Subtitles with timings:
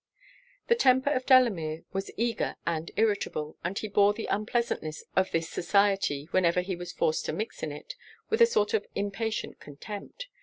[0.65, 5.47] The temper of Delamere was eager and irritable; and he bore the unpleasantness of this
[5.47, 7.93] society, whenever he was forced to mix in it,
[8.27, 10.27] with a sort of impatient contempt.